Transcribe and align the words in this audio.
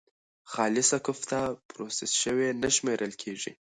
خالصه 0.51 0.97
کوفته 1.05 1.37
پروسس 1.69 2.11
شوې 2.21 2.49
نه 2.61 2.69
شمېرل 2.75 3.13
کېږي. 3.21 3.51